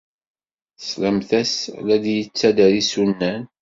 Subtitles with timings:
[0.77, 1.53] Teslamt-as
[1.85, 3.41] la d-yettader isunan.